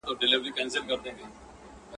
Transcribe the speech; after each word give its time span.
تمه 0.03 0.09
نه 0.31 0.37
وه 0.39 0.45
د 0.45 0.47
پاچا 0.55 0.79
له 0.81 0.95
عدالته. 0.97 1.25